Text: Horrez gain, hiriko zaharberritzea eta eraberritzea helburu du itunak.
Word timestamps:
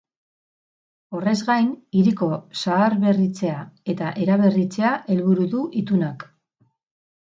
Horrez 1.17 1.33
gain, 1.49 1.67
hiriko 2.01 2.31
zaharberritzea 2.63 3.63
eta 3.95 4.11
eraberritzea 4.27 4.99
helburu 5.15 5.51
du 5.57 5.67
itunak. 5.87 6.31